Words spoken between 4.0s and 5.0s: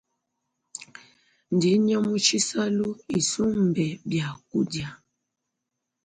biakudia.